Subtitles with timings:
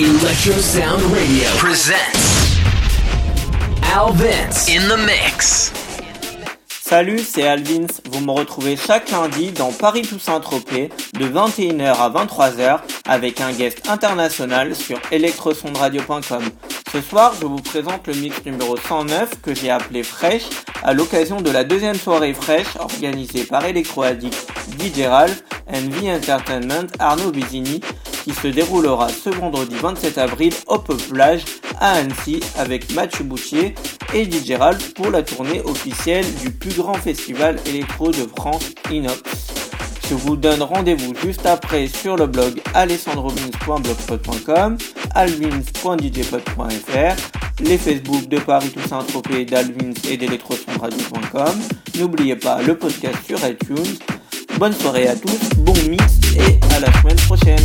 [0.00, 2.56] Electro Sound Radio presents
[3.82, 5.72] Alvin in the Mix.
[6.68, 7.88] Salut, c'est Alvins.
[8.12, 13.50] Vous me retrouvez chaque lundi dans Paris Toussaint Tropez de 21h à 23h avec un
[13.50, 16.44] guest international sur electrosondradio.com.
[16.92, 20.44] Ce soir, je vous présente le mix numéro 109 que j'ai appelé Fresh
[20.84, 24.46] à l'occasion de la deuxième soirée Fresh organisée par Electro Addict
[24.78, 27.80] DJ Ralph and V Entertainment Arnaud Bizini
[28.28, 31.46] qui se déroulera ce vendredi 27 avril au Pop Plage
[31.80, 33.74] à Annecy avec Mathieu Boutier
[34.12, 39.22] et DJ Ralph pour la tournée officielle du plus grand festival électro de France, Inox.
[40.10, 44.76] Je vous donne rendez-vous juste après sur le blog alessandrovins.blogspot.com,
[45.14, 47.16] alvins.djpod.fr,
[47.60, 51.58] les Facebook de Paris Toussaint Tropez d'Alvins et d'Electrosondradio.com.
[51.98, 53.96] N'oubliez pas le podcast sur iTunes.
[54.58, 57.64] Bonne soirée à tous, bon mix et à la semaine prochaine.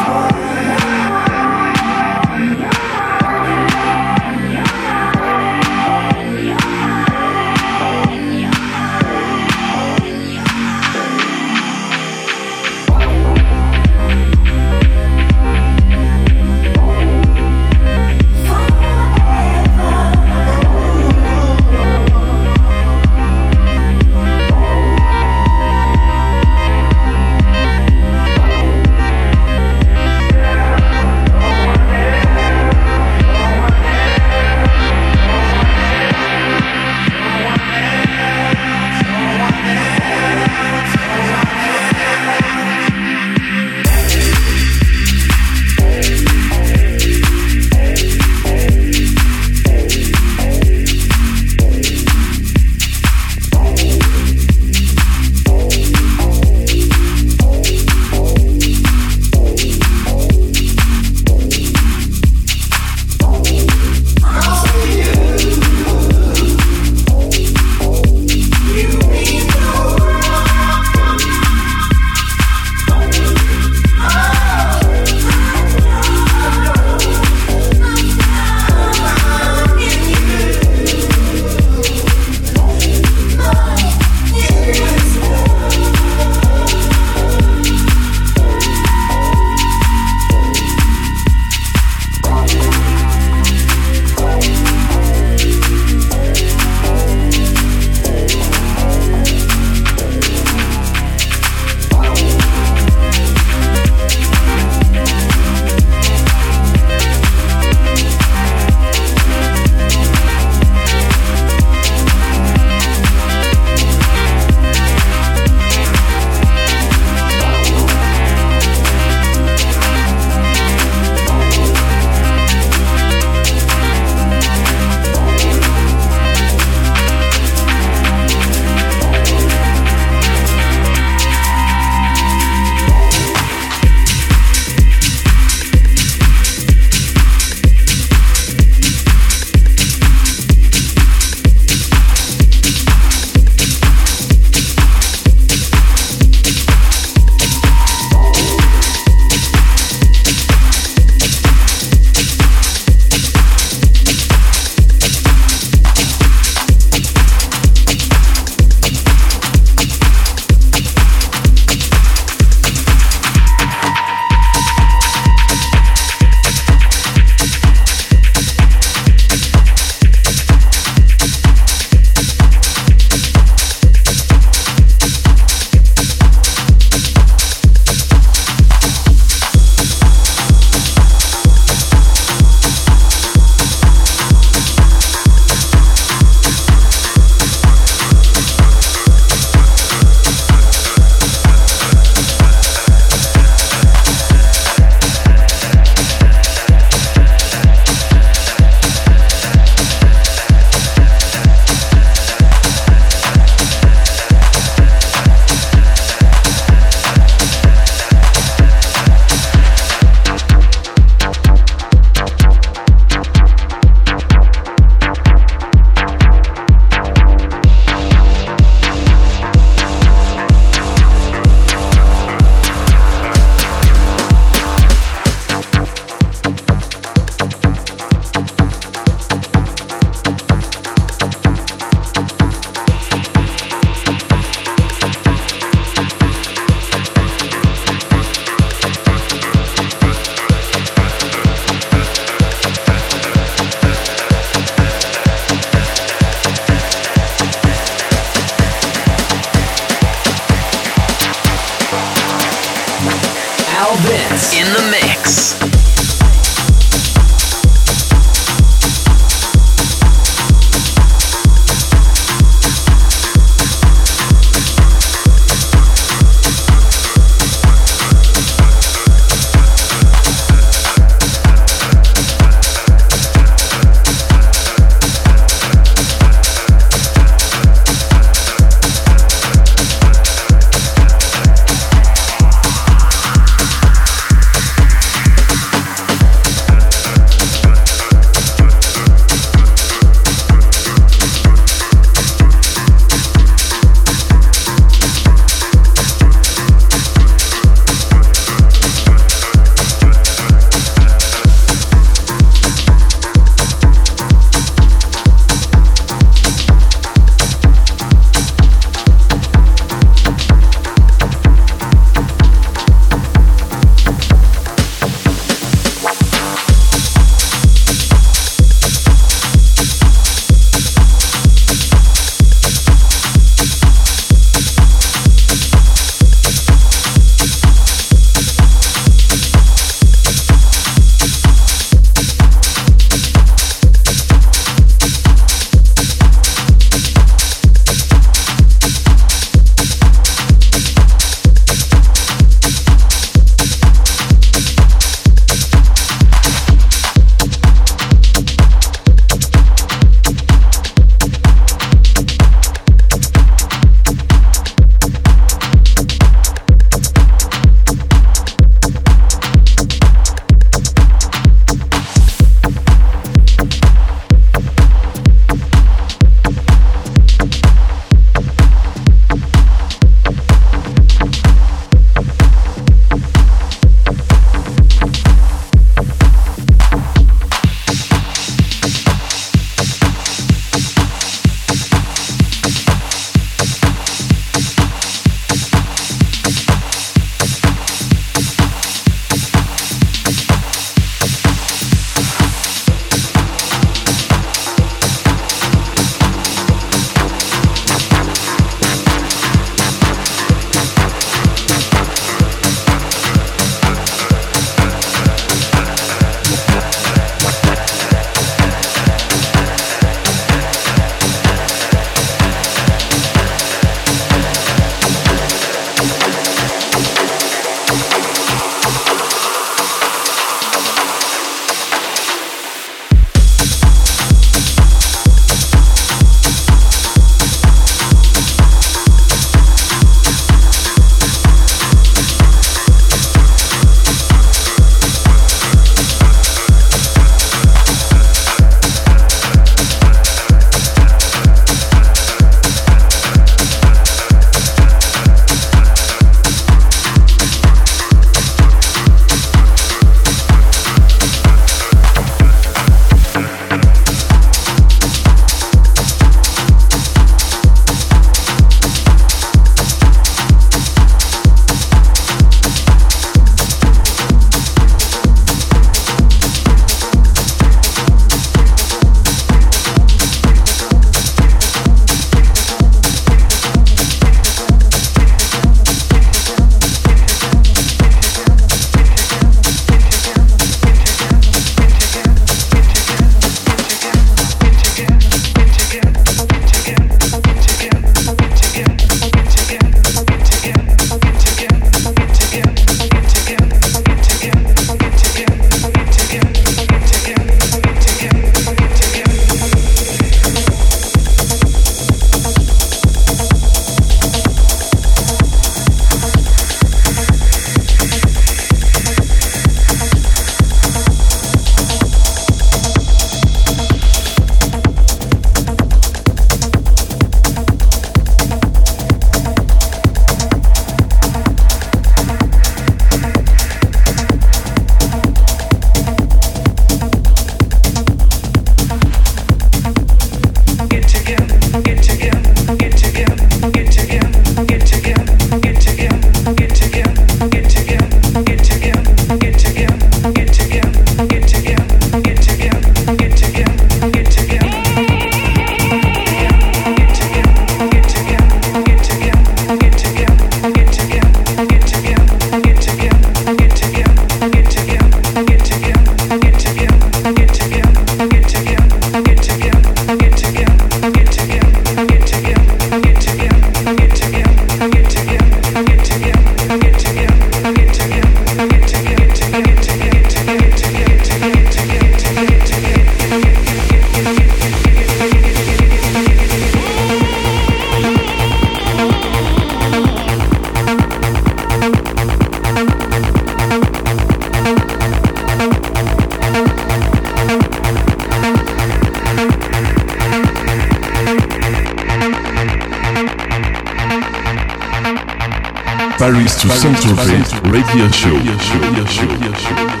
[596.67, 600.00] Paris to Saint-Tropez Radio Show.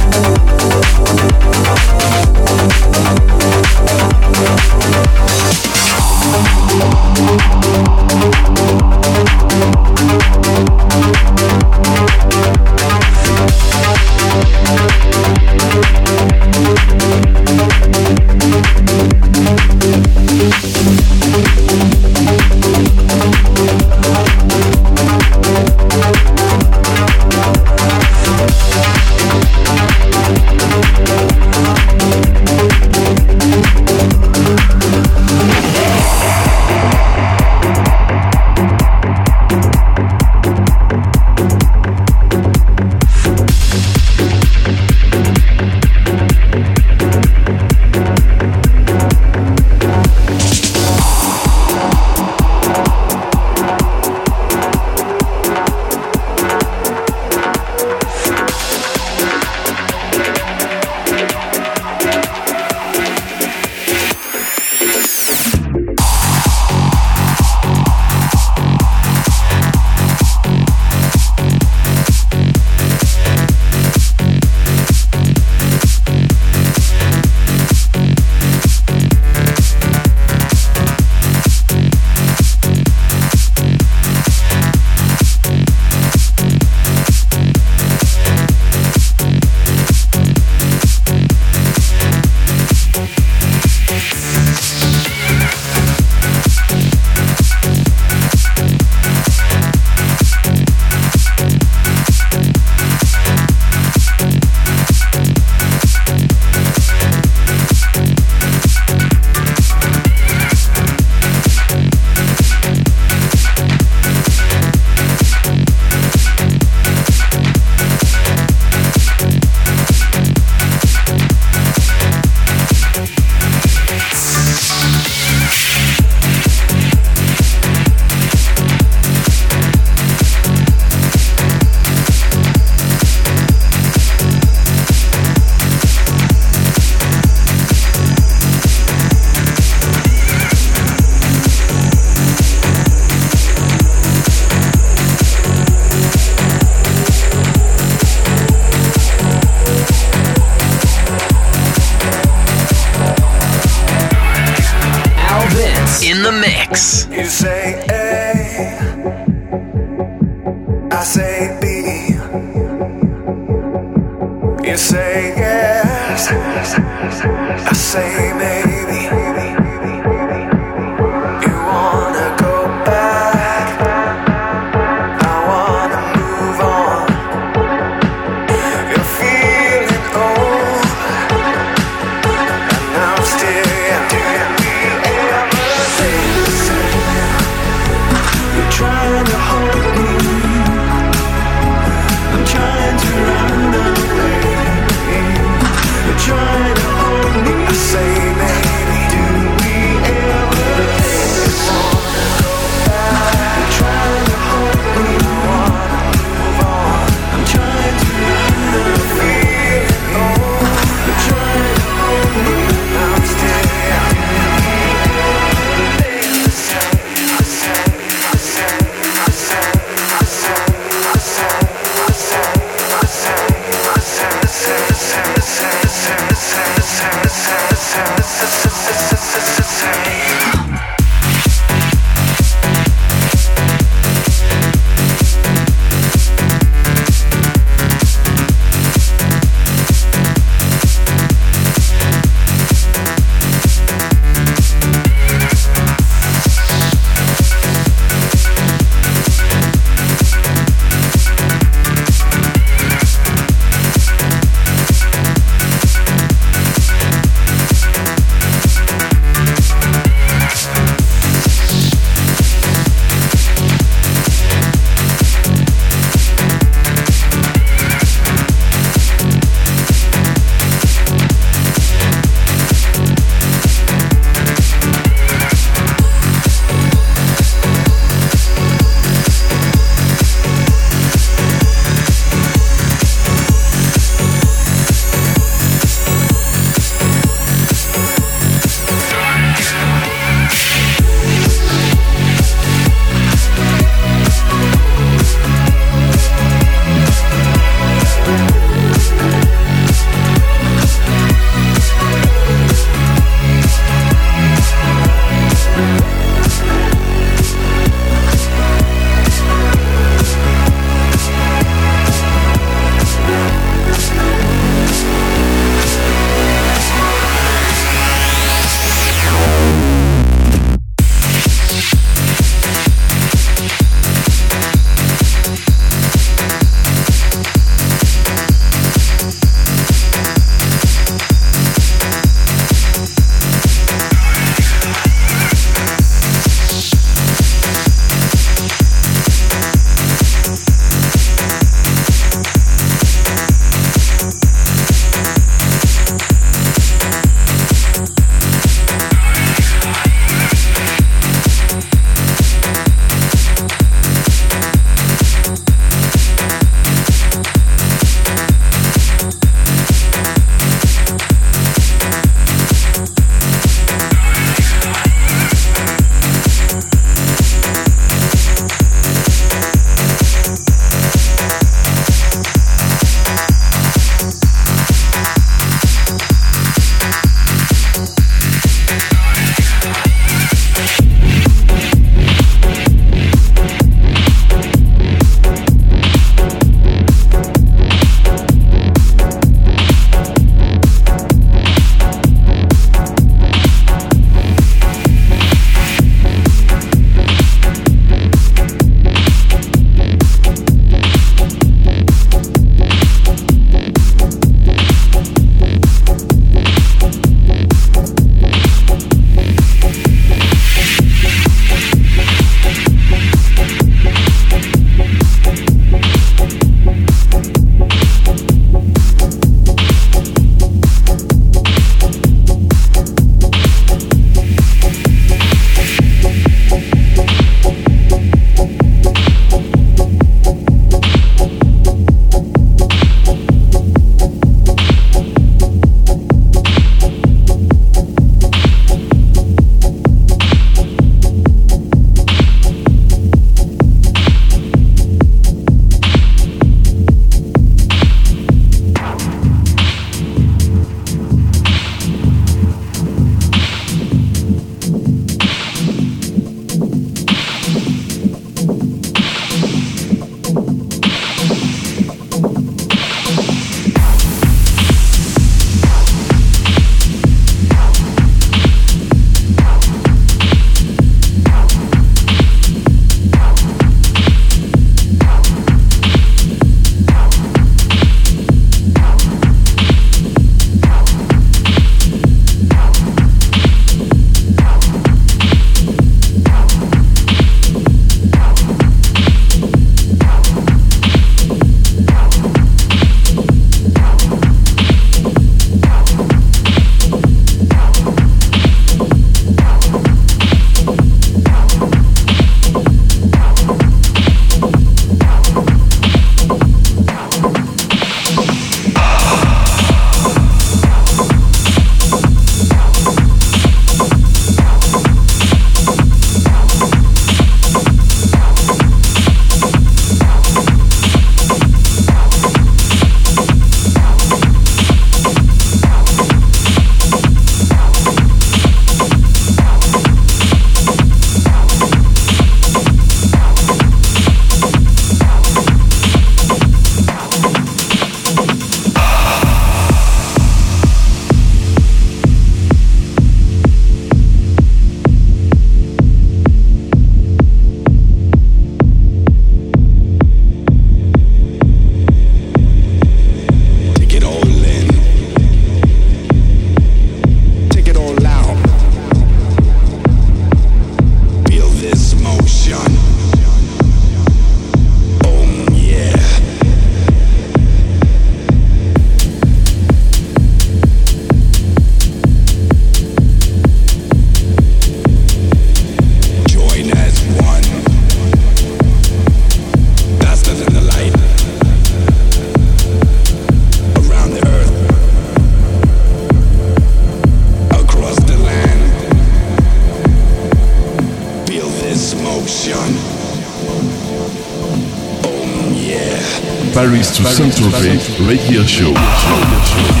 [597.23, 600.00] Paris to Saint-Tropez Radio Show.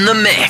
[0.00, 0.49] In the mix.